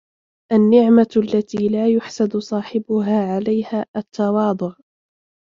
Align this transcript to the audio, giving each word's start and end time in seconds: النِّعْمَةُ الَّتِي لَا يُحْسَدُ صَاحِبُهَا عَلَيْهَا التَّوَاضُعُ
النِّعْمَةُ 0.51 1.07
الَّتِي 1.17 1.67
لَا 1.67 1.87
يُحْسَدُ 1.87 2.37
صَاحِبُهَا 2.37 3.35
عَلَيْهَا 3.35 3.85
التَّوَاضُعُ 3.95 4.75